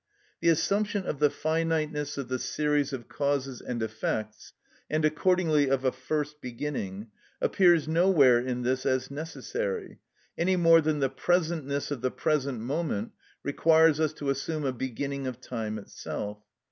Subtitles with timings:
[0.39, 4.51] The assumption of the finiteness of the series of causes and effects,
[4.89, 9.99] and accordingly of a first beginning, appears nowhere in this as necessary,
[10.39, 13.11] any more than the presentness of the present moment
[13.43, 16.39] requires us to assume a beginning of time itself.